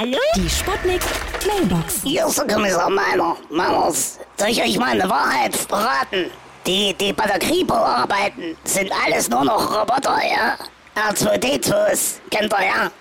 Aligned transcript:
Hallo? 0.00 0.16
Die 0.36 0.48
Sputnik 0.48 1.00
Mailbox. 1.44 2.02
Hier 2.04 2.24
ist 2.24 2.38
der 2.38 2.46
Kommissar 2.46 2.88
Meiner. 2.88 3.36
Meiners, 3.50 4.20
soll 4.36 4.50
ich 4.50 4.62
euch 4.62 4.78
mal 4.78 4.90
eine 4.90 5.10
Wahrheit 5.10 5.56
verraten? 5.56 6.30
Die, 6.64 6.94
die 6.94 7.12
bei 7.12 7.26
der 7.26 7.40
Kripo 7.40 7.74
arbeiten, 7.74 8.56
sind 8.62 8.92
alles 9.04 9.28
nur 9.28 9.44
noch 9.44 9.74
Roboter, 9.76 10.20
ja? 10.24 10.56
R2D2s, 10.94 12.20
kennt 12.30 12.52
ihr, 12.52 12.64
ja? 12.64 12.92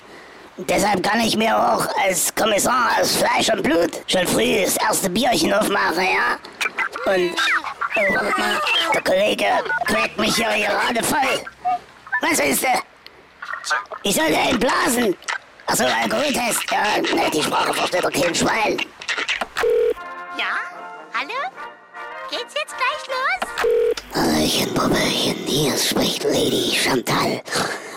Deshalb 0.57 1.04
kann 1.04 1.20
ich 1.20 1.38
mir 1.38 1.55
auch 1.55 1.88
als 2.04 2.33
Kommissar 2.33 2.89
aus 3.00 3.18
Fleisch 3.18 3.52
und 3.52 3.61
Blut 3.61 3.91
schon 4.07 4.25
früh 4.25 4.64
das 4.64 4.77
erste 4.77 5.07
Bierchen 5.07 5.54
aufmachen, 5.54 6.04
ja? 6.04 7.14
Und, 7.14 7.32
oh, 7.95 8.16
warte 8.16 8.41
mal, 8.41 8.59
der 8.95 9.02
Kollege 9.04 9.45
quäkt 9.86 10.18
mich 10.18 10.36
hier 10.36 10.48
gerade 10.48 11.04
voll. 11.04 11.45
Was 12.21 12.39
ist 12.39 12.64
der? 12.64 12.82
Ich 14.02 14.16
soll 14.16 14.29
dir 14.29 14.39
einen 14.39 14.57
blasen. 14.57 15.16
Achso, 15.68 15.84
Alkoholtest. 15.84 16.71
Ja, 16.71 16.97
ne, 17.02 17.29
die 17.29 17.43
Sprache 17.43 17.73
versteht 17.73 18.04
doch 18.04 18.11
kein 18.11 18.34
Schwein. 18.34 18.77
Ja? 20.38 20.55
Hallo? 21.13 21.34
Geht's 22.30 22.53
jetzt 22.55 22.73
gleich 22.77 23.03
los? 23.09 24.16
Hallöchen, 24.16 24.73
Puppelchen, 24.73 25.35
hier 25.45 25.77
spricht 25.77 26.23
Lady 26.23 26.71
Chantal. 26.73 27.41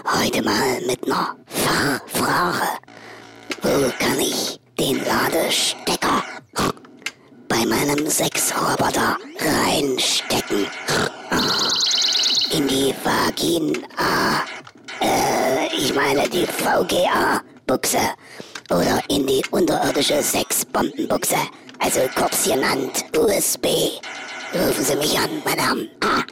Heute 0.05 0.43
mal 0.43 0.81
mit 0.85 1.05
einer 1.07 1.37
Fahrfrage. 1.47 2.69
Wo 3.63 3.93
kann 4.05 4.19
ich 4.19 4.59
den 4.79 5.05
Ladestecker 5.05 6.25
bei 7.49 7.65
meinem 7.67 8.11
Sexroboter 8.11 9.17
reinstecken? 9.39 10.67
In 12.51 12.67
die 12.67 12.93
Vagina. 13.05 14.43
Äh, 15.01 15.69
ich 15.77 15.95
meine 15.95 16.29
die 16.29 16.47
VGA-Buchse. 17.71 18.01
Oder 18.71 19.01
in 19.09 19.27
die 19.27 19.43
unterirdische 19.51 20.23
Sexbombenbuchse. 20.23 21.37
Also 21.79 22.01
kurz 22.17 22.45
genannt 22.45 23.05
USB. 23.17 23.67
Rufen 24.55 24.85
Sie 24.85 24.97
mich 24.97 25.19
an, 25.19 25.31
meine 25.45 25.57
Damen. 25.57 25.91
Ah. 26.01 26.23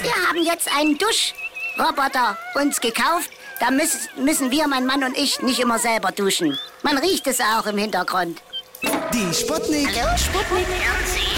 Wir 0.00 0.28
haben 0.28 0.44
jetzt 0.44 0.68
einen 0.76 0.98
Duschroboter 0.98 2.36
uns 2.54 2.80
gekauft. 2.80 3.30
Da 3.60 3.70
müssen, 3.70 4.00
müssen 4.24 4.50
wir, 4.50 4.66
mein 4.66 4.86
Mann 4.86 5.04
und 5.04 5.16
ich, 5.16 5.40
nicht 5.42 5.60
immer 5.60 5.78
selber 5.78 6.10
duschen. 6.10 6.58
Man 6.82 6.98
riecht 6.98 7.26
es 7.28 7.40
auch 7.40 7.66
im 7.66 7.78
Hintergrund. 7.78 8.42
Die 8.82 9.34
Sputnik. 9.34 9.88
Hallo? 10.00 10.16
Sputnik. 10.16 10.66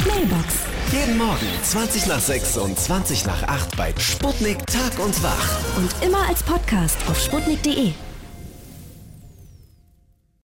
Mailbox. 0.06 0.54
Jeden 0.92 1.18
Morgen 1.18 1.46
20 1.62 2.06
nach 2.06 2.20
6 2.20 2.56
und 2.58 2.78
20 2.78 3.26
nach 3.26 3.42
8 3.42 3.76
bei 3.76 3.94
Sputnik 3.98 4.58
Tag 4.66 4.98
und 4.98 5.22
Wach. 5.22 5.58
Und 5.76 5.92
immer 6.02 6.26
als 6.28 6.42
Podcast 6.42 6.96
auf 7.08 7.20
sputnik.de. 7.20 7.92